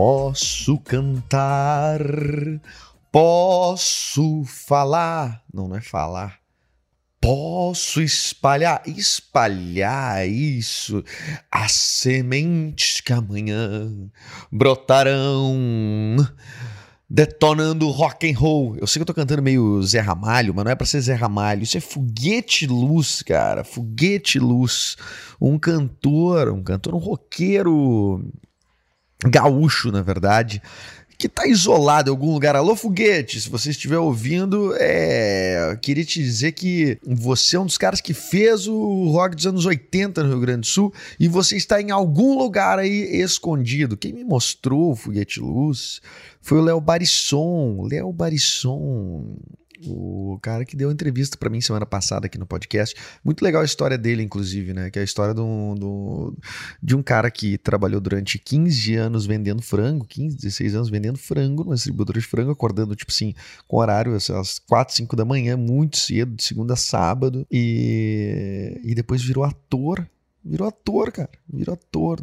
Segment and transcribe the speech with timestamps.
[0.00, 1.98] Posso cantar,
[3.10, 5.42] posso falar.
[5.52, 6.38] Não, não é falar.
[7.20, 11.02] Posso espalhar, espalhar isso,
[11.50, 13.90] as sementes que amanhã
[14.52, 15.56] brotarão,
[17.10, 18.76] detonando rock and roll.
[18.76, 21.14] Eu sei que eu tô cantando meio Zé Ramalho, mas não é para ser Zé
[21.14, 24.96] Ramalho, isso é foguete luz, cara, foguete luz.
[25.40, 28.24] Um cantor, um cantor, um roqueiro
[29.24, 30.62] gaúcho, na verdade,
[31.18, 32.54] que está isolado em algum lugar.
[32.54, 35.76] Alô, foguete, se você estiver ouvindo, é...
[35.82, 39.66] queria te dizer que você é um dos caras que fez o rock dos anos
[39.66, 43.96] 80 no Rio Grande do Sul e você está em algum lugar aí escondido.
[43.96, 46.00] Quem me mostrou o foguete luz
[46.40, 47.84] foi o Léo Barisson.
[47.90, 49.36] Léo Barisson
[49.86, 52.94] o cara que deu entrevista para mim semana passada aqui no podcast.
[53.24, 54.90] Muito legal a história dele, inclusive, né?
[54.90, 56.36] Que é a história do, do,
[56.82, 61.64] de um cara que trabalhou durante 15 anos vendendo frango, 15, 16 anos vendendo frango
[61.64, 63.34] numa distribuidora de frango, acordando, tipo assim,
[63.66, 68.94] com horário às 4, 5 da manhã, muito cedo, de segunda a sábado, e, e
[68.94, 70.06] depois virou ator
[70.44, 71.30] Virou ator, cara.
[71.52, 72.20] Virou ator.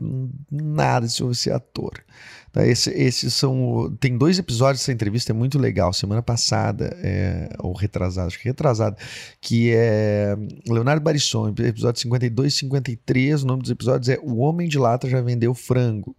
[0.49, 2.03] Nada de ser ator.
[2.52, 3.95] Tá, esse, esses são.
[3.99, 5.91] Tem dois episódios dessa entrevista, é muito legal.
[5.91, 8.95] Semana passada, é, ou retrasado, acho que retrasado,
[9.41, 10.35] que é
[10.66, 13.44] Leonardo Barisson, episódio 52 e 53.
[13.44, 16.16] O nome dos episódios é O Homem de Lata Já Vendeu Frango.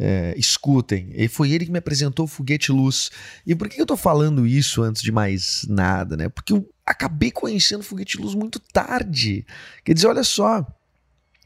[0.00, 1.10] É, escutem.
[1.12, 3.10] E foi ele que me apresentou o Foguete Luz.
[3.44, 6.28] E por que eu tô falando isso antes de mais nada, né?
[6.28, 9.44] Porque eu acabei conhecendo o Foguete Luz muito tarde.
[9.84, 10.64] Quer dizer, olha só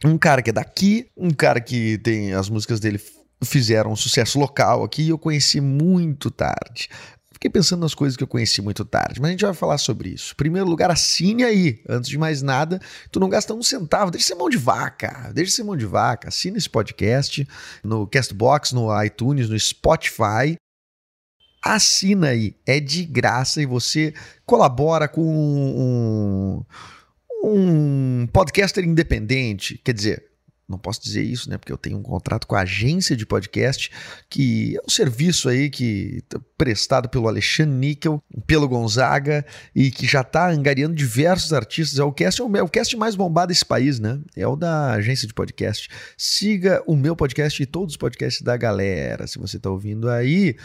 [0.05, 3.01] um cara que é daqui, um cara que tem as músicas dele
[3.45, 6.89] fizeram um sucesso local aqui e eu conheci muito tarde.
[7.33, 10.11] Fiquei pensando nas coisas que eu conheci muito tarde, mas a gente vai falar sobre
[10.11, 10.33] isso.
[10.33, 11.83] Em primeiro lugar, assine aí.
[11.89, 12.81] Antes de mais nada,
[13.11, 16.29] tu não gasta um centavo, deixa ser mão de vaca, deixa ser mão de vaca.
[16.29, 17.47] Assina esse podcast
[17.83, 20.57] no Castbox, no iTunes, no Spotify.
[21.65, 24.15] Assina aí, é de graça e você
[24.47, 26.65] colabora com um
[27.43, 30.33] um podcaster independente, quer dizer,
[30.73, 31.59] não posso dizer isso, né?
[31.59, 33.91] Porque eu tenho um contrato com a agência de podcast,
[34.31, 39.45] que é um serviço aí que tá prestado pelo Alexandre Níquel, pelo Gonzaga,
[39.75, 41.99] e que já está angariando diversos artistas.
[41.99, 44.19] É o cast, é o, é o cast mais bombado desse país, né?
[44.35, 45.89] É o da agência de podcast.
[46.17, 49.27] Siga o meu podcast e todos os podcasts da galera.
[49.27, 50.57] Se você está ouvindo aí,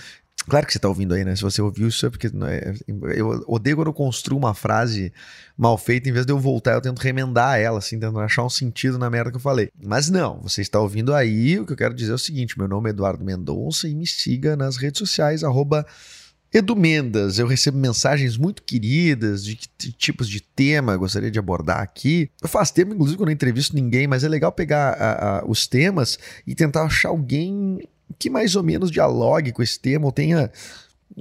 [0.50, 1.36] Claro que você está ouvindo aí, né?
[1.36, 2.74] Se você ouviu isso é porque é,
[3.16, 5.12] eu odeio quando eu construo uma frase
[5.58, 8.50] mal feita, em vez de eu voltar, eu tento remendar ela, assim, tentando achar um
[8.50, 9.70] sentido na merda que eu falei.
[9.82, 12.68] Mas não, você está ouvindo aí, o que eu quero dizer é o seguinte: meu
[12.68, 15.86] nome é Eduardo Mendonça e me siga nas redes sociais, arroba
[16.54, 21.38] Edu Mendas, eu recebo mensagens muito queridas de que tipos de tema eu gostaria de
[21.38, 22.32] abordar aqui.
[22.42, 25.68] Eu faço tempo, inclusive, quando eu entrevisto ninguém, mas é legal pegar a, a, os
[25.68, 27.80] temas e tentar achar alguém
[28.20, 30.52] que mais ou menos dialogue com esse tema, ou tenha,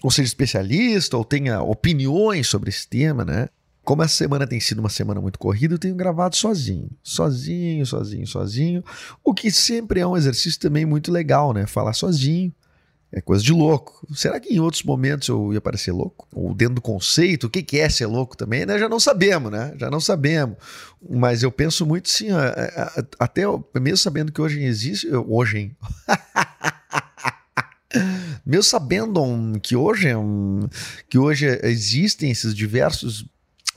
[0.02, 3.48] ou seja especialista, ou tenha opiniões sobre esse tema, né?
[3.84, 8.26] Como essa semana tem sido uma semana muito corrida, eu tenho gravado sozinho, sozinho, sozinho,
[8.26, 8.84] sozinho,
[9.22, 11.66] o que sempre é um exercício também muito legal, né?
[11.66, 12.52] Falar sozinho,
[13.12, 14.06] é coisa de louco.
[14.14, 16.26] Será que em outros momentos eu ia parecer louco?
[16.32, 18.78] Ou dentro do conceito, o que é ser louco também, né?
[18.78, 19.72] Já não sabemos, né?
[19.78, 20.56] Já não sabemos.
[21.08, 22.28] Mas eu penso muito sim,
[23.18, 23.42] até
[23.80, 25.08] mesmo sabendo que hoje existe.
[25.14, 25.74] Hoje,
[28.44, 29.22] Mesmo sabendo
[29.62, 30.08] que hoje,
[31.08, 33.24] que hoje existem esses diversos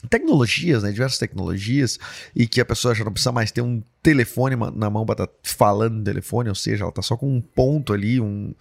[0.08, 1.98] tecnologias, né, diversas tecnologias,
[2.34, 5.26] e que a pessoa já não precisa mais ter um telefone na mão para estar
[5.26, 8.54] tá falando no telefone, ou seja, ela está só com um ponto ali, um...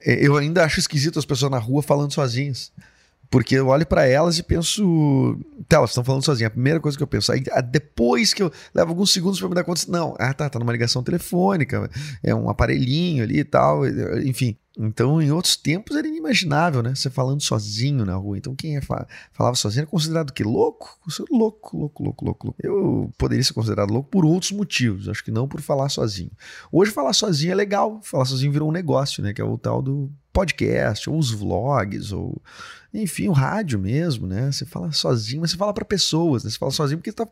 [0.00, 2.72] É, eu ainda acho esquisito as pessoas na rua falando sozinhas.
[3.30, 5.38] Porque eu olho para elas e penso.
[5.68, 6.48] Tá, elas estão falando sozinhas.
[6.48, 7.32] A primeira coisa que eu penso.
[7.32, 9.82] Aí, depois que eu levo alguns segundos para me dar conta.
[9.88, 11.90] Não, ah, tá, tá numa ligação telefônica.
[12.22, 13.86] É um aparelhinho ali e tal.
[14.18, 14.56] Enfim.
[14.78, 16.94] Então, em outros tempos era inimaginável, né?
[16.94, 18.36] Você falando sozinho na rua.
[18.36, 20.98] Então, quem é falava sozinho era considerado que louco?
[21.30, 22.54] Louco, louco, louco, louco, louco.
[22.62, 26.30] Eu poderia ser considerado louco por outros motivos, acho que não por falar sozinho.
[26.70, 28.00] Hoje, falar sozinho é legal.
[28.02, 29.32] Falar sozinho virou um negócio, né?
[29.32, 32.42] Que é o tal do podcast, ou os vlogs, ou
[32.92, 34.52] enfim, o rádio mesmo, né?
[34.52, 36.50] Você fala sozinho, mas você fala para pessoas, né?
[36.50, 37.26] Você fala sozinho porque você tá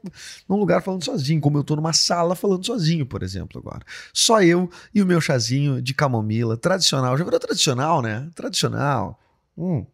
[0.48, 3.84] num lugar falando sozinho, como eu tô numa sala falando sozinho, por exemplo, agora.
[4.12, 7.16] Só eu e o meu chazinho de camomila, tradicional.
[7.18, 8.30] Já virou tradicional, né?
[8.34, 9.20] Tradicional.
[9.56, 9.84] Hum.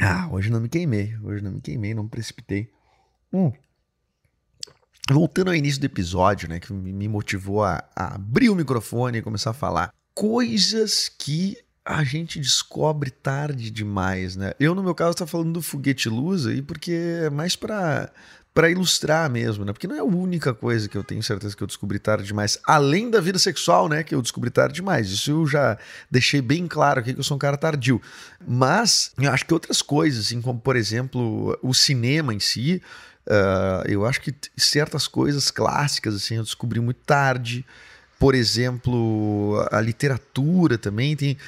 [0.00, 1.16] Ah, hoje não me queimei.
[1.24, 2.70] Hoje não me queimei, não me precipitei.
[3.32, 3.52] Hum.
[5.10, 9.22] Voltando ao início do episódio, né, que me motivou a, a abrir o microfone e
[9.22, 14.52] começar a falar coisas que a gente descobre tarde demais, né?
[14.60, 18.10] Eu, no meu caso, estou falando do foguete luz aí, porque é mais para
[18.52, 19.72] para ilustrar mesmo, né?
[19.72, 22.58] Porque não é a única coisa que eu tenho certeza que eu descobri tarde demais,
[22.66, 24.02] além da vida sexual, né?
[24.02, 25.08] Que eu descobri tarde demais.
[25.08, 25.78] Isso eu já
[26.10, 28.02] deixei bem claro aqui que eu sou um cara tardio.
[28.46, 32.82] Mas eu acho que outras coisas, assim, como por exemplo o cinema em si,
[33.26, 37.64] uh, eu acho que certas coisas clássicas assim eu descobri muito tarde
[38.20, 41.38] por exemplo, a literatura também tem,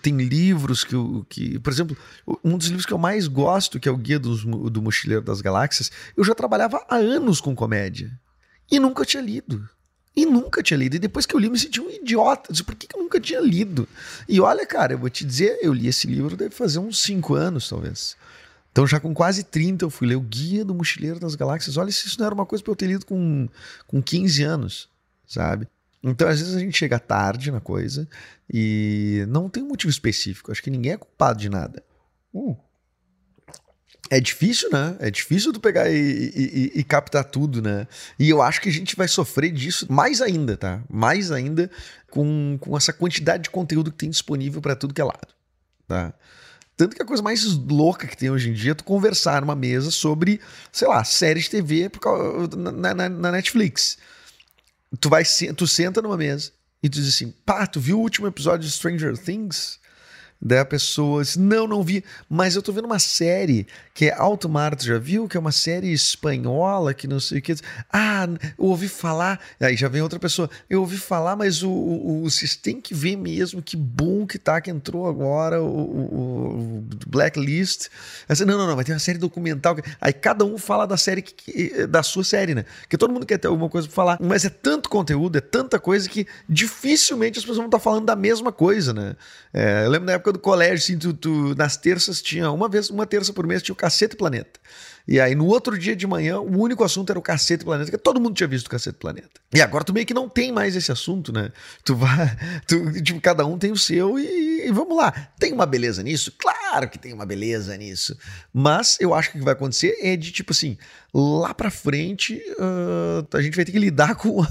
[0.00, 0.96] tem livros que,
[1.28, 1.94] que, por exemplo,
[2.42, 5.42] um dos livros que eu mais gosto, que é o Guia do, do Mochileiro das
[5.42, 8.18] Galáxias, eu já trabalhava há anos com comédia
[8.72, 9.68] e nunca tinha lido.
[10.16, 10.96] E nunca tinha lido.
[10.96, 12.50] E depois que eu li, me senti um idiota.
[12.50, 13.86] Disse, por que, que eu nunca tinha lido?
[14.26, 17.34] E olha, cara, eu vou te dizer, eu li esse livro deve fazer uns 5
[17.34, 18.16] anos, talvez.
[18.72, 21.76] Então, já com quase 30, eu fui ler o Guia do Mochileiro das Galáxias.
[21.76, 23.46] Olha, se isso não era uma coisa para eu ter lido com,
[23.86, 24.88] com 15 anos,
[25.26, 25.68] sabe?
[26.06, 28.08] Então, às vezes a gente chega tarde na coisa
[28.52, 30.52] e não tem um motivo específico.
[30.52, 31.82] Acho que ninguém é culpado de nada.
[32.32, 32.54] Hum.
[34.08, 34.96] É difícil, né?
[35.00, 37.88] É difícil tu pegar e, e, e, captar tudo, né?
[38.16, 40.80] E eu acho que a gente vai sofrer disso mais ainda, tá?
[40.88, 41.68] Mais ainda
[42.08, 45.34] com, com essa quantidade de conteúdo que tem disponível para tudo que é lado,
[45.88, 46.14] tá?
[46.76, 49.56] Tanto que a coisa mais louca que tem hoje em dia é tu conversar numa
[49.56, 51.90] mesa sobre, sei lá, séries de TV
[52.56, 53.98] na, na, na Netflix
[55.00, 55.24] tu vai
[55.56, 56.52] tu senta numa mesa
[56.82, 59.78] e tu diz assim, pá, tu viu o último episódio de Stranger Things?
[60.40, 64.12] Daí a pessoa diz, não, não vi, mas eu tô vendo uma série que é
[64.12, 65.26] Alto Mar, tu já viu?
[65.26, 67.54] Que é uma série espanhola que não sei o que.
[67.90, 68.28] Ah,
[68.58, 69.40] eu ouvi falar.
[69.58, 72.94] Aí já vem outra pessoa, eu ouvi falar, mas o, o, o vocês têm que
[72.94, 77.88] ver mesmo, que bom que tá, que entrou agora o, o, o Blacklist.
[78.28, 79.76] Aí, não, não, não, vai ter uma série documental.
[79.98, 82.64] Aí cada um fala da série, que, da sua série, né?
[82.82, 85.78] Porque todo mundo quer ter alguma coisa pra falar, mas é tanto conteúdo, é tanta
[85.78, 89.16] coisa que dificilmente as pessoas vão estar falando da mesma coisa, né?
[89.54, 92.68] É, eu lembro na época época do colégio, assim, tu, tu, nas terças tinha uma
[92.68, 94.58] vez, uma terça por mês tinha o Cacete Planeta.
[95.08, 97.98] E aí, no outro dia de manhã, o único assunto era o Cacete Planeta, que
[97.98, 99.40] todo mundo tinha visto o Cacete Planeta.
[99.54, 101.52] E agora tu meio que não tem mais esse assunto, né?
[101.84, 102.36] Tu vai.
[102.66, 105.12] Tu, tipo, cada um tem o seu e, e, vamos lá.
[105.38, 106.32] Tem uma beleza nisso?
[106.36, 108.18] Claro que tem uma beleza nisso.
[108.52, 110.76] Mas eu acho que o que vai acontecer é de, tipo assim,
[111.14, 114.44] lá pra frente, uh, a gente vai ter que lidar com,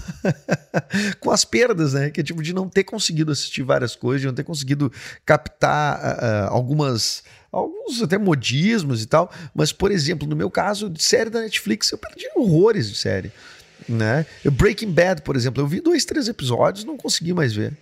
[1.19, 2.09] com as perdas, né?
[2.09, 4.89] Que é tipo de não ter conseguido assistir várias coisas, de não ter conseguido
[5.25, 7.23] captar uh, algumas
[7.55, 11.89] alguns até modismos e tal, mas, por exemplo, no meu caso, de série da Netflix,
[11.91, 13.31] eu perdi horrores de série.
[13.87, 14.25] Né?
[14.43, 17.77] Breaking Bad, por exemplo, eu vi dois, três episódios não consegui mais ver.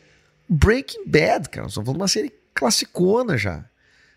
[0.47, 3.65] Breaking Bad, cara, nós estamos falando de uma série classicona já,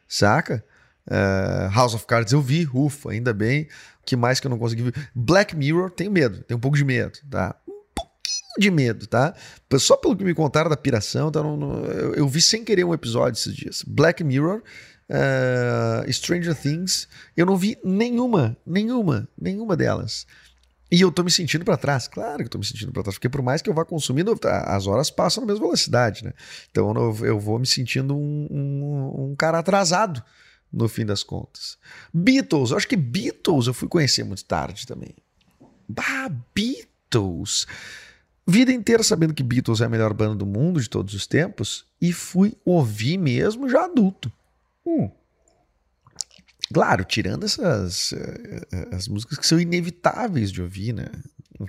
[0.07, 0.65] saca?
[1.07, 3.69] Uh, House of Cards eu vi, ufa, ainda bem.
[4.03, 5.11] O que mais que eu não consegui ver?
[5.15, 7.55] Black Mirror, tenho medo, tenho um pouco de medo, tá?
[7.67, 9.35] Um pouquinho de medo, tá?
[9.79, 11.41] Só pelo que me contaram da piração, tá?
[11.41, 13.85] eu, eu vi sem querer um episódio esses dias.
[13.87, 14.63] Black Mirror,
[15.11, 20.27] uh, Stranger Things, eu não vi nenhuma, nenhuma, nenhuma delas.
[20.91, 23.17] E eu tô me sentindo para trás, claro que eu tô me sentindo para trás,
[23.17, 26.33] porque por mais que eu vá consumindo, as horas passam na mesma velocidade, né?
[26.71, 30.23] Então eu vou me sentindo um, um, um cara atrasado
[30.73, 31.77] no fim das contas.
[32.15, 35.15] Beatles, eu acho que Beatles eu fui conhecer muito tarde também.
[35.89, 37.67] Bah, Beatles!
[38.47, 41.85] Vida inteira sabendo que Beatles é a melhor banda do mundo de todos os tempos
[42.01, 44.31] e fui ouvir mesmo já adulto.
[44.87, 45.11] Hum.
[46.73, 51.07] Claro, tirando essas eh, eh, as músicas que são inevitáveis de ouvir, né?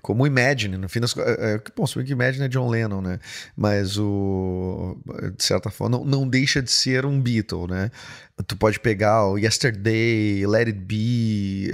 [0.01, 3.19] Como Imagine, no fim das é, é, bom, se que Imagine é John Lennon, né?
[3.55, 4.97] Mas o
[5.37, 7.89] de certa forma não, não deixa de ser um Beatle, né?
[8.45, 11.71] Tu pode pegar o Yesterday, Let It Be,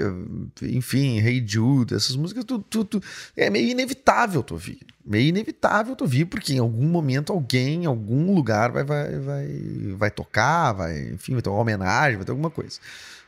[0.62, 3.02] enfim, Hey Jude, essas músicas tu, tu, tu,
[3.36, 4.80] é meio inevitável tu ouvir.
[5.04, 9.48] Meio inevitável tu ouvir, porque em algum momento alguém, em algum lugar vai, vai, vai,
[9.98, 12.80] vai tocar, vai, enfim, vai ter uma homenagem, vai ter alguma coisa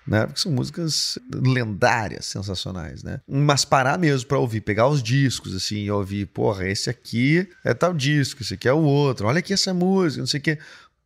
[0.07, 0.25] né?
[0.25, 3.21] Porque são músicas lendárias, sensacionais, né?
[3.27, 7.73] Mas parar mesmo para ouvir, pegar os discos assim e ouvir, porra, esse aqui é
[7.73, 10.57] tal disco, esse aqui é o outro, olha aqui essa música, não sei o que.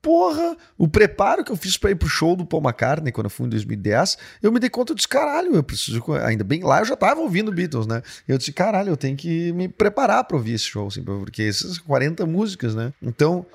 [0.01, 3.29] Porra, o preparo que eu fiz para ir pro show do Paul McCartney quando eu
[3.29, 6.85] fui em 2010, eu me dei conta de caralho, eu preciso, ainda bem lá eu
[6.85, 8.01] já tava ouvindo Beatles, né?
[8.25, 11.77] Eu disse, caralho, eu tenho que me preparar para ouvir esse show, assim, porque essas
[11.79, 12.93] 40 músicas, né?
[13.01, 13.45] Então,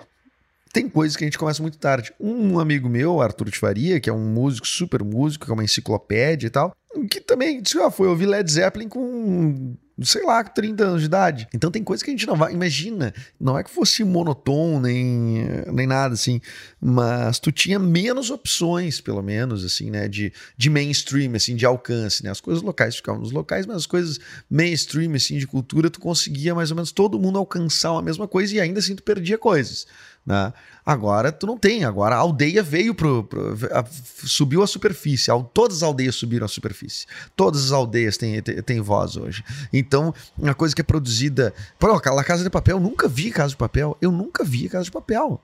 [0.75, 2.12] tem coisas que a gente começa muito tarde.
[2.19, 5.62] Um amigo meu, Arthur de Faria, que é um músico, super músico, que é uma
[5.62, 6.73] enciclopédia e tal,
[7.09, 11.49] que também disse, ah, foi ouvir Led Zeppelin com sei lá, 30 anos de idade.
[11.54, 12.52] Então tem coisa que a gente não vai.
[12.52, 16.40] Imagina, não é que fosse monotom nem, nem nada assim,
[16.81, 22.25] mas tu tinha menos opções, pelo menos, assim, né, de, de mainstream, assim, de alcance,
[22.25, 22.31] né?
[22.31, 24.19] As coisas locais ficavam nos locais, mas as coisas
[24.50, 28.54] mainstream, assim, de cultura, tu conseguia mais ou menos todo mundo alcançar a mesma coisa
[28.57, 29.87] e ainda assim tu perdia coisas.
[30.26, 30.52] Né?
[30.87, 33.85] Agora tu não tem, agora a aldeia veio pro, pro a,
[34.26, 38.62] subiu a superfície, a, todas as aldeias subiram a superfície, todas as aldeias têm, têm,
[38.62, 39.45] têm voz hoje.
[39.71, 43.50] Então, uma coisa que é produzida, pô, aquela Casa de Papel, eu nunca vi Casa
[43.50, 45.40] de Papel, eu nunca vi Casa de Papel.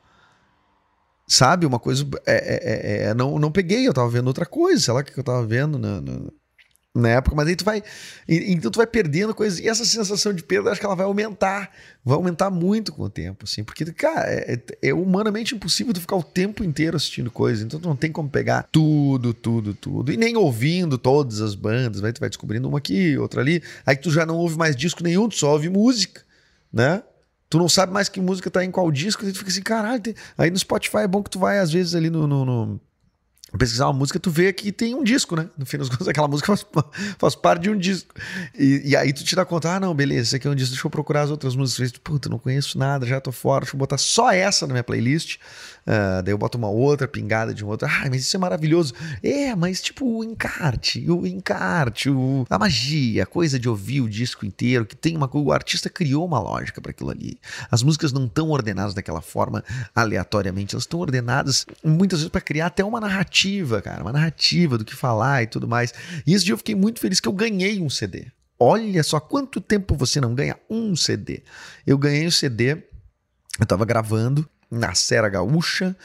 [1.27, 4.81] Sabe, uma coisa, é, é, é, é não, não peguei, eu tava vendo outra coisa,
[4.81, 6.33] sei lá o que eu tava vendo no, no
[6.95, 7.83] na época, mas aí tu vai.
[8.29, 9.61] Então tu vai perdendo coisas.
[9.61, 11.71] E essa sensação de perda, acho que ela vai aumentar.
[12.05, 13.63] Vai aumentar muito com o tempo, assim.
[13.63, 17.65] Porque, cara, é, é, é humanamente impossível tu ficar o tempo inteiro assistindo coisas.
[17.65, 20.11] Então tu não tem como pegar tudo, tudo, tudo.
[20.11, 22.01] E nem ouvindo todas as bandas.
[22.01, 23.63] Vai, tu vai descobrindo uma aqui, outra ali.
[23.87, 26.23] Aí tu já não ouve mais disco nenhum, tu só ouve música,
[26.73, 27.03] né?
[27.49, 30.01] Tu não sabe mais que música tá em qual disco, e tu fica assim, caralho.
[30.01, 30.15] Tem...
[30.39, 32.81] Aí no Spotify é bom que tu vai, às vezes, ali no, no, no
[33.59, 35.49] pesquisar uma música, tu vê que tem um disco, né?
[35.57, 36.67] No fim das contas, aquela música faz,
[37.19, 38.15] faz parte de um disco.
[38.59, 40.73] E, e, aí tu te dá conta, ah, não, beleza, esse aqui é um disco,
[40.75, 41.93] deixa eu procurar as outras músicas.
[41.93, 45.39] Puta, não conheço nada, já tô fora, deixa eu botar só essa na minha playlist.
[45.87, 47.89] Uh, daí eu boto uma outra pingada de uma outra.
[47.89, 48.95] Ah, mas isso é maravilhoso.
[49.23, 54.09] É, mas tipo o encarte, o encarte, o, a magia, a coisa de ouvir o
[54.09, 55.29] disco inteiro, que tem uma.
[55.33, 57.39] O artista criou uma lógica para aquilo ali.
[57.71, 62.67] As músicas não estão ordenadas daquela forma aleatoriamente, elas estão ordenadas muitas vezes para criar
[62.67, 65.93] até uma narrativa, cara, uma narrativa do que falar e tudo mais.
[66.27, 68.27] E esse dia eu fiquei muito feliz que eu ganhei um CD.
[68.59, 71.43] Olha só quanto tempo você não ganha um CD.
[71.87, 72.77] Eu ganhei o um CD,
[73.59, 75.97] eu tava gravando na Serra Gaúcha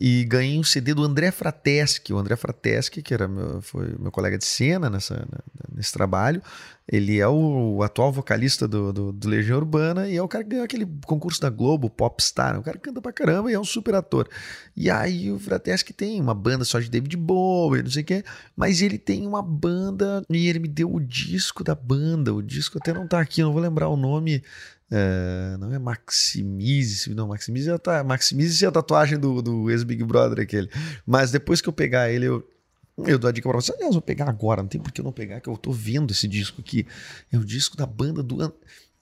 [0.00, 2.12] e ganhei um CD do André Frateschi.
[2.14, 5.28] O André Frateschi, que era meu, foi meu colega de cena nessa,
[5.74, 6.42] nesse trabalho,
[6.90, 10.50] ele é o atual vocalista do, do, do, Legião Urbana e é o cara que
[10.50, 12.58] ganhou aquele concurso da Globo, Popstar.
[12.58, 14.26] O cara canta pra caramba e é um super ator.
[14.74, 18.24] E aí o Frateschi tem uma banda só de David Bowie, não sei o quê,
[18.56, 22.32] mas ele tem uma banda e ele me deu o disco da banda.
[22.32, 24.42] O disco até não tá aqui, não vou lembrar o nome
[24.90, 30.02] é, não é Maximize, não, Maximize é a, Maximize é a tatuagem do, do ex-Big
[30.02, 30.68] Brother aquele.
[31.06, 32.46] Mas depois que eu pegar ele, eu,
[32.98, 33.72] eu dou a dica pra você.
[33.72, 36.12] Aliás, vou pegar agora, não tem por que eu não pegar, que eu tô vendo
[36.12, 36.86] esse disco aqui.
[37.32, 38.52] É o disco da banda do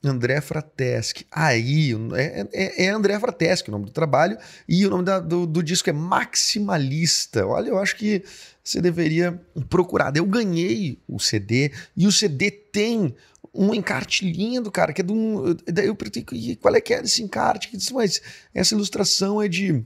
[0.04, 1.26] André Frateschi.
[1.30, 4.36] Aí, é, é, é, André Frateschi o nome do trabalho,
[4.68, 7.46] e o nome da, do, do disco é Maximalista.
[7.46, 8.22] Olha, eu acho que
[8.70, 10.16] você deveria procurar.
[10.16, 13.14] Eu ganhei o CD, e o CD tem
[13.54, 15.54] um encarte lindo, cara, que é de um.
[15.66, 17.74] Daí eu perguntei, qual é que é esse encarte?
[17.76, 18.20] Disse, mas
[18.54, 19.84] essa ilustração é de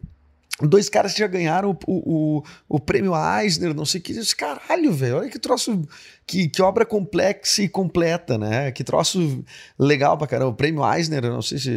[0.60, 4.12] dois caras que já ganharam o, o, o prêmio Eisner, não sei o que.
[4.12, 5.82] disse, caralho, velho, olha que troço,
[6.26, 8.70] que, que obra complexa e completa, né?
[8.70, 9.44] Que troço
[9.78, 10.50] legal pra caramba.
[10.50, 11.70] O prêmio Eisner, eu não sei se.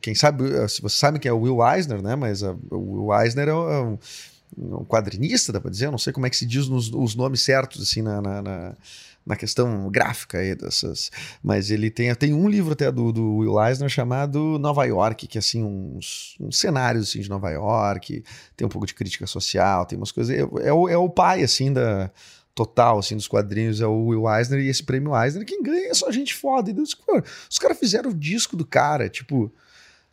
[0.00, 2.16] Quem sabe, se você sabe quem é o Will Eisner, né?
[2.16, 3.98] Mas a, o Will Eisner é um,
[4.56, 7.14] um quadrinista, dá pra dizer, eu não sei como é que se diz nos, os
[7.14, 8.76] nomes certos, assim, na, na, na
[9.24, 11.10] na questão gráfica aí dessas.
[11.42, 15.38] Mas ele tem, tem um livro até do, do Will Eisner chamado Nova York, que
[15.38, 18.24] é assim, uns, uns cenários assim, de Nova York,
[18.56, 20.34] tem um pouco de crítica social, tem umas coisas.
[20.34, 22.10] É, é, o, é o pai, assim, da
[22.52, 25.94] total assim dos quadrinhos é o Will Eisner e esse prêmio Eisner quem ganha é
[25.94, 26.96] só gente foda e Deus,
[27.48, 29.54] os caras fizeram o disco do cara tipo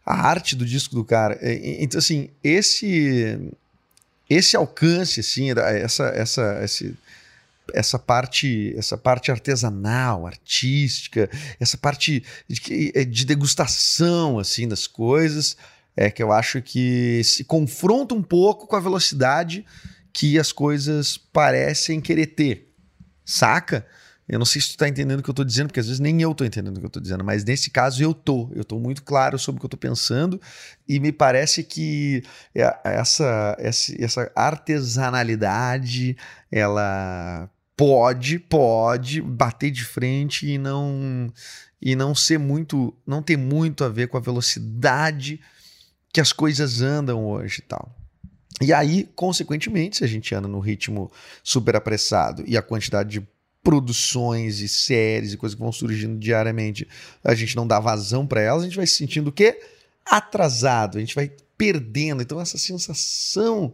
[0.05, 3.51] a arte do disco do cara então assim esse
[4.29, 6.95] esse alcance assim essa essa esse
[7.73, 11.29] essa parte, essa parte artesanal, artística,
[11.59, 15.57] essa parte de, é, de degustação assim das coisas,
[15.95, 19.65] é que eu acho que se confronta um pouco com a velocidade
[20.13, 22.73] que as coisas parecem querer ter.
[23.25, 23.85] Saca?
[24.27, 26.01] Eu não sei se tu tá entendendo o que eu tô dizendo, porque às vezes
[26.01, 28.51] nem eu tô entendendo o que eu tô dizendo, mas nesse caso eu tô.
[28.53, 30.41] Eu tô muito claro sobre o que eu tô pensando
[30.87, 36.17] e me parece que é, essa, essa artesanalidade,
[36.51, 41.31] ela pode, pode bater de frente e não
[41.81, 45.39] e não ser muito, não ter muito a ver com a velocidade
[46.11, 47.95] que as coisas andam hoje e tal.
[48.59, 51.11] E aí, consequentemente, se a gente anda no ritmo
[51.43, 53.27] super apressado e a quantidade de
[53.67, 56.87] produções e séries e coisas que vão surgindo diariamente,
[57.21, 59.59] a gente não dá vazão para elas, a gente vai se sentindo o quê?
[60.05, 62.21] Atrasado, a gente vai perdendo.
[62.21, 63.73] Então essa sensação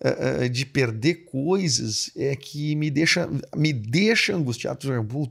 [0.00, 4.78] uh, de perder coisas é que me deixa, me deixa angustiado.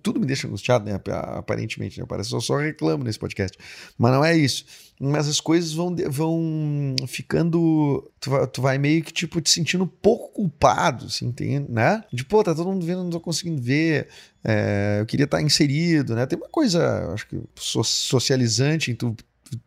[0.03, 0.99] Tudo me deixa angustiado, né?
[1.37, 2.05] Aparentemente, né?
[2.05, 3.57] Parece que eu só reclamo nesse podcast.
[3.97, 4.65] Mas não é isso.
[5.03, 8.07] Mas as coisas vão, vão ficando.
[8.19, 12.03] Tu vai, tu vai meio que, tipo, te sentindo pouco culpado, assim, tem, né?
[12.13, 14.09] De, pô, tá todo mundo vendo, não tô conseguindo ver.
[14.43, 16.27] É, eu queria estar inserido, né?
[16.27, 19.15] Tem uma coisa, acho que socializante em tu,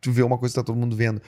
[0.01, 1.21] tu ver uma coisa que tá todo mundo vendo.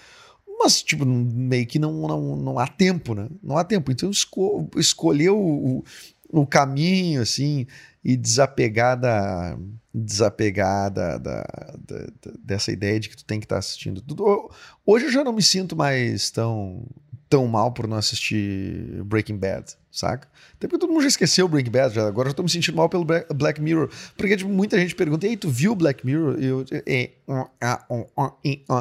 [0.56, 3.28] Mas, tipo, meio que não, não, não há tempo, né?
[3.42, 3.90] Não há tempo.
[3.90, 5.84] Então, esco escolheu o,
[6.30, 7.66] o caminho, assim,
[8.06, 9.58] e desapegar da
[9.92, 14.48] desapegar da, da, da, dessa ideia de que tu tem que estar tá assistindo tudo.
[14.84, 16.86] Hoje eu já não me sinto mais tão
[17.28, 20.28] tão mal por não assistir Breaking Bad, saca?
[20.54, 22.88] Até porque todo mundo já esqueceu Breaking Bad, já, agora eu tô me sentindo mal
[22.88, 23.90] pelo Black Mirror.
[24.16, 26.36] Porque tipo, muita gente pergunta, ei, tu viu Black Mirror?
[26.40, 27.10] Eu, é,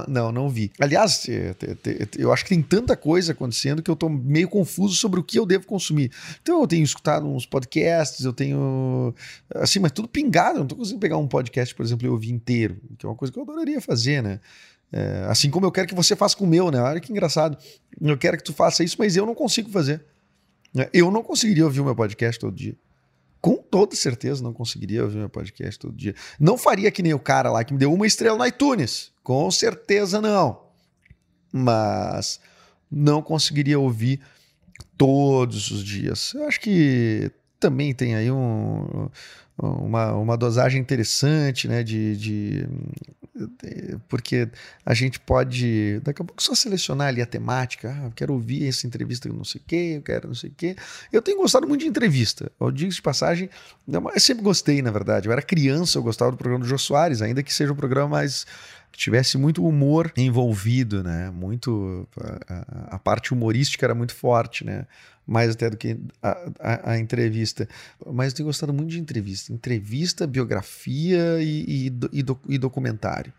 [0.07, 0.71] não, não vi.
[0.79, 1.25] Aliás,
[2.17, 5.39] eu acho que tem tanta coisa acontecendo que eu tô meio confuso sobre o que
[5.39, 6.11] eu devo consumir.
[6.41, 9.13] Então eu tenho escutado uns podcasts, eu tenho.
[9.55, 12.31] Assim, mas tudo pingado, eu não tô conseguindo pegar um podcast, por exemplo, e ouvir
[12.31, 14.39] inteiro, que é uma coisa que eu adoraria fazer, né?
[14.91, 16.79] É, assim como eu quero que você faça com o meu, né?
[16.81, 17.57] Olha que engraçado.
[18.01, 20.03] Eu quero que tu faça isso, mas eu não consigo fazer.
[20.77, 22.75] É, eu não conseguiria ouvir o meu podcast todo dia.
[23.39, 26.15] Com toda certeza não conseguiria ouvir meu podcast todo dia.
[26.39, 29.11] Não faria que nem o cara lá que me deu uma estrela no iTunes.
[29.23, 30.63] Com certeza não.
[31.53, 32.39] Mas
[32.91, 34.19] não conseguiria ouvir
[34.97, 36.33] todos os dias.
[36.33, 39.09] Eu acho que também tem aí um,
[39.57, 41.83] uma, uma dosagem interessante, né?
[41.83, 42.67] De, de,
[43.35, 44.49] de, porque
[44.85, 47.95] a gente pode, daqui a pouco, só selecionar ali a temática.
[47.97, 50.75] Ah, quero ouvir essa entrevista, não sei o quê, eu quero não sei o quê.
[51.11, 52.51] Eu tenho gostado muito de entrevista.
[52.59, 53.49] Eu digo de passagem,
[53.87, 55.27] eu sempre gostei, na verdade.
[55.27, 58.09] Eu era criança, eu gostava do programa do Jô Soares, ainda que seja um programa
[58.09, 58.45] mais
[58.95, 61.29] tivesse muito humor envolvido, né?
[61.29, 64.85] Muito a, a, a, parte humorística era muito forte, né?
[65.27, 67.67] Mais até do que a, a entrevista.
[68.13, 71.89] Mas eu tenho gostado muito de entrevista, entrevista, biografia e, e,
[72.23, 73.33] do, e documentário.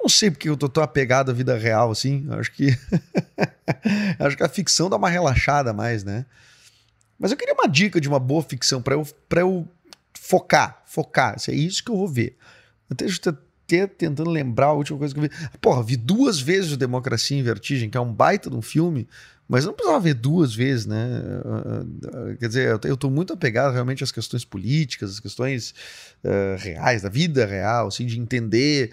[0.00, 2.26] Não sei porque eu tô tão apegado à vida real assim.
[2.30, 2.76] Acho que
[4.18, 6.24] acho que a ficção dá uma relaxada mais, né?
[7.18, 9.06] Mas eu queria uma dica de uma boa ficção para eu
[9.36, 9.68] eu
[10.14, 11.36] focar, focar.
[11.48, 12.36] É isso que eu vou ver.
[12.88, 13.06] Até
[13.70, 15.30] até tentando lembrar a última coisa que eu vi.
[15.60, 19.06] Porra, vi duas vezes o Democracia em Vertigem, que é um baita de um filme,
[19.50, 21.22] mas não precisava ver duas vezes, né?
[22.38, 25.74] Quer dizer, eu estou muito apegado realmente às questões políticas, às questões
[26.24, 28.92] uh, reais, da vida real, assim, de entender.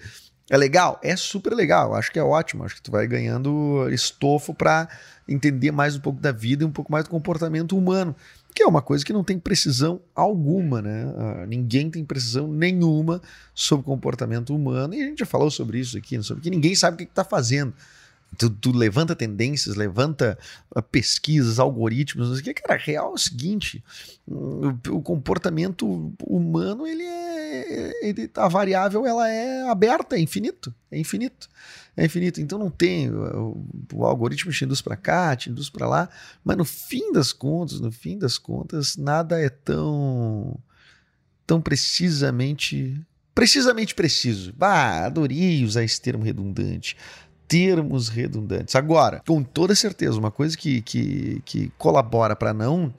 [0.50, 0.98] É legal?
[1.00, 4.88] É super legal, acho que é ótimo, acho que tu vai ganhando estofo para
[5.28, 8.16] entender mais um pouco da vida e um pouco mais do comportamento humano
[8.54, 11.06] que é uma coisa que não tem precisão alguma, né?
[11.06, 13.22] Uh, ninguém tem precisão nenhuma
[13.54, 16.94] sobre comportamento humano, e a gente já falou sobre isso aqui, sobre que ninguém sabe
[16.94, 17.72] o que está fazendo.
[18.36, 20.38] Tu, tu, levanta tendências, levanta
[20.76, 22.54] uh, pesquisas, algoritmos, não sei o que.
[22.54, 23.82] Cara, real é o seguinte:
[24.26, 28.06] o, o comportamento humano, ele é.
[28.06, 30.72] Ele, a variável ela é aberta, é infinito.
[30.90, 31.48] É infinito
[31.98, 32.40] é infinito.
[32.40, 36.08] Então não tem o, o algoritmo te induz para cá, te induz para lá,
[36.44, 40.56] mas no fim das contas, no fim das contas, nada é tão
[41.44, 43.00] tão precisamente
[43.34, 44.52] precisamente preciso.
[44.52, 46.96] Bah, adorei usar esse termo redundante.
[47.48, 48.76] Termos redundantes.
[48.76, 52.92] Agora, com toda certeza, uma coisa que, que, que colabora para não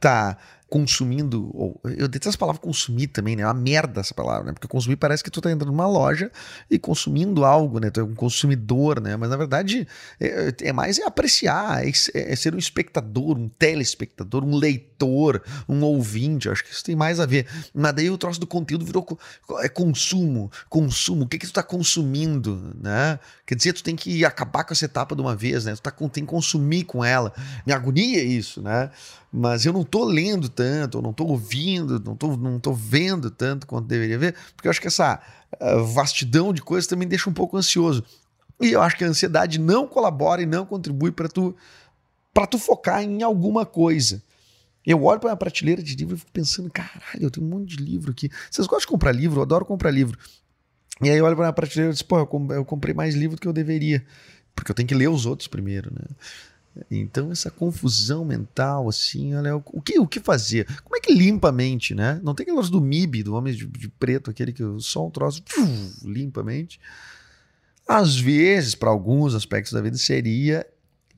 [0.00, 0.36] tá
[0.68, 3.42] consumindo, ou, eu detesto essa palavra consumir também, né?
[3.42, 4.52] É uma merda essa palavra, né?
[4.52, 6.30] Porque consumir parece que tu tá entrando numa loja
[6.68, 7.88] e consumindo algo, né?
[7.88, 9.16] Tu é um consumidor, né?
[9.16, 9.86] Mas na verdade
[10.18, 15.82] é, é mais é apreciar, é, é, ser um espectador, um telespectador, um leitor, um
[15.82, 16.48] ouvinte.
[16.48, 17.46] Acho que isso tem mais a ver.
[17.72, 19.06] Mas daí o troço do conteúdo virou
[19.60, 21.24] é consumo, consumo.
[21.24, 23.20] O que que tu tá consumindo, né?
[23.46, 25.76] Quer dizer, tu tem que acabar com essa etapa de uma vez, né?
[25.76, 27.32] Tu tá, tem que consumir com ela.
[27.64, 28.90] Me agonia isso, né?
[29.38, 33.30] Mas eu não estou lendo tanto, eu não estou ouvindo, não estou não tô vendo
[33.30, 35.20] tanto quanto deveria ver, porque eu acho que essa
[35.60, 38.02] uh, vastidão de coisas também deixa um pouco ansioso.
[38.58, 41.54] E eu acho que a ansiedade não colabora e não contribui para tu
[42.32, 44.22] para tu focar em alguma coisa.
[44.84, 47.76] Eu olho para a prateleira de livro e fico pensando, caralho, eu tenho um monte
[47.76, 48.30] de livro aqui.
[48.50, 49.38] Vocês gostam de comprar livro?
[49.38, 50.18] Eu adoro comprar livro.
[51.02, 52.18] E aí eu olho para a prateleira e digo, pô,
[52.54, 54.04] eu comprei mais livro do que eu deveria.
[54.54, 56.06] Porque eu tenho que ler os outros primeiro, né?
[56.90, 60.66] Então, essa confusão mental, assim, olha, o, o, que, o que fazer?
[60.82, 62.20] Como é que limpa a mente, né?
[62.22, 65.10] Não tem aquele negócio do MIB, do Homem de, de Preto, aquele que só um
[65.10, 65.42] troço
[66.04, 66.80] limpa a mente.
[67.88, 70.66] Às vezes, para alguns aspectos da vida, seria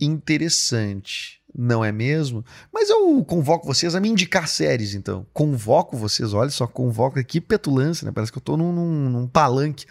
[0.01, 2.45] interessante, não é mesmo?
[2.73, 5.27] Mas eu convoco vocês a me indicar séries, então.
[5.33, 8.13] Convoco vocês, olha só, convoco aqui petulância, né?
[8.13, 9.87] Parece que eu estou num, num, num palanque.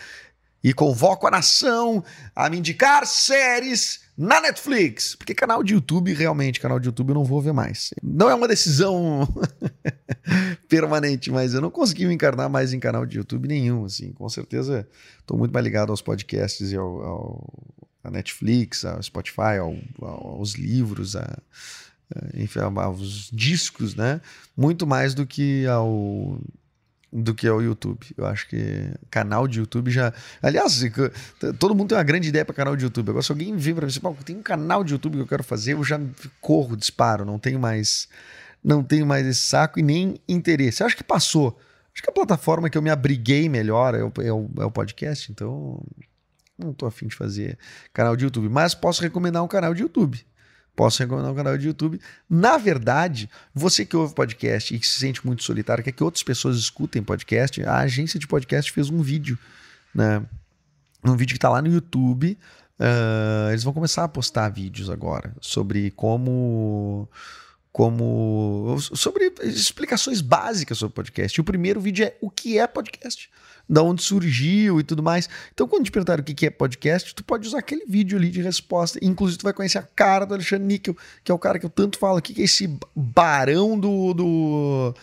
[0.64, 2.04] E convoco a nação
[2.36, 5.16] a me indicar séries na Netflix.
[5.16, 7.94] Porque canal de YouTube, realmente, canal de YouTube eu não vou ver mais.
[8.02, 9.28] Não é uma decisão
[10.68, 14.12] permanente, mas eu não consegui me encarnar mais em canal de YouTube nenhum, assim.
[14.14, 14.88] Com certeza
[15.20, 17.54] estou muito mais ligado aos podcasts e ao, ao
[18.04, 21.38] a Netflix, ao Spotify, ao, aos livros, a,
[22.34, 24.22] enfim, aos discos, né?
[24.56, 26.40] Muito mais do que ao
[27.12, 28.00] do que ao YouTube.
[28.18, 30.14] Eu acho que canal de YouTube já.
[30.42, 30.82] Aliás,
[31.60, 33.10] todo mundo tem uma grande ideia para canal de YouTube.
[33.10, 35.44] Agora, se alguém vir para mim e tem um canal de YouTube que eu quero
[35.44, 36.00] fazer, eu já
[36.42, 38.08] corro, disparo, não tenho mais.
[38.64, 40.82] Não tenho mais esse saco e nem interesse.
[40.82, 41.58] Eu acho que passou.
[41.94, 44.72] Acho que a plataforma que eu me abriguei melhor é o, é o, é o
[44.72, 45.82] podcast, então
[46.58, 47.58] não estou afim de fazer
[47.94, 48.50] canal de YouTube.
[48.50, 50.26] Mas posso recomendar um canal de YouTube
[50.78, 52.00] posso recomendar um canal de YouTube.
[52.30, 56.22] Na verdade, você que ouve podcast e que se sente muito solitário, quer que outras
[56.22, 59.38] pessoas escutem podcast, a agência de podcast fez um vídeo,
[59.94, 60.24] né?
[61.04, 62.38] Um vídeo que está lá no YouTube.
[62.80, 67.10] Uh, eles vão começar a postar vídeos agora sobre como
[67.78, 71.40] como sobre explicações básicas sobre podcast.
[71.40, 73.30] E o primeiro vídeo é o que é podcast
[73.70, 75.30] da onde surgiu e tudo mais.
[75.54, 78.42] Então, quando te perguntaram o que é podcast, tu pode usar aquele vídeo ali de
[78.42, 78.98] resposta.
[79.00, 81.70] Inclusive, tu vai conhecer a cara do Alexandre Níquel, que é o cara que eu
[81.70, 84.96] tanto falo aqui, que é esse barão do, do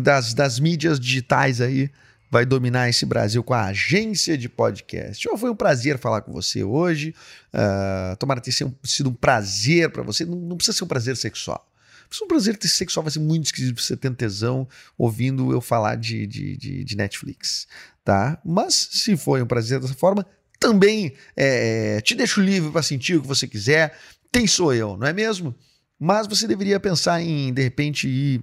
[0.00, 1.90] das, das mídias digitais aí.
[2.30, 5.28] Vai dominar esse Brasil com a agência de podcast.
[5.28, 7.14] Oh, foi um prazer falar com você hoje.
[7.52, 10.24] Uh, tomara ter sido um prazer para você.
[10.24, 11.67] Não, não precisa ser um prazer sexual
[12.10, 14.66] foi um prazer sexual, vai ser muito esquisito você ter tesão
[14.96, 17.66] ouvindo eu falar de, de, de, de Netflix,
[18.04, 18.40] tá?
[18.44, 20.26] Mas se foi um prazer dessa forma,
[20.58, 23.96] também é, te deixo livre para sentir o que você quiser.
[24.32, 25.54] Quem sou eu, não é mesmo?
[25.98, 28.42] Mas você deveria pensar em, de repente, ir,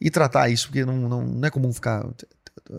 [0.00, 2.04] ir tratar isso, porque não, não, não é comum ficar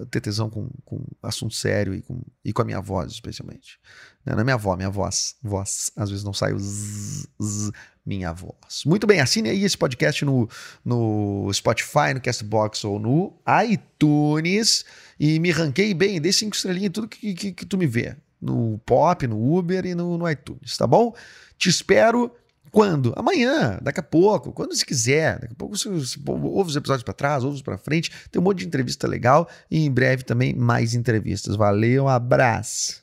[0.09, 3.79] ter tesão com, com assunto sério e com, e com a minha voz, especialmente.
[4.25, 5.35] Não é minha avó, minha voz.
[5.41, 5.91] Voz.
[5.95, 7.71] Às vezes não sai o zzz, zzz,
[8.05, 8.83] minha voz.
[8.85, 10.47] Muito bem, assine aí esse podcast no,
[10.83, 14.85] no Spotify, no Castbox ou no iTunes
[15.19, 18.15] e me ranqueie bem, dê cinco estrelinhas em tudo que, que, que tu me vê.
[18.41, 21.13] No Pop, no Uber e no, no iTunes, tá bom?
[21.57, 22.33] Te espero
[22.71, 23.13] quando?
[23.15, 25.39] Amanhã, daqui a pouco, quando você quiser.
[25.39, 28.11] Daqui a pouco você, você ouve os episódios para trás, ouve os para frente.
[28.31, 31.55] Tem um monte de entrevista legal e em breve também mais entrevistas.
[31.55, 33.01] Valeu, um abraço.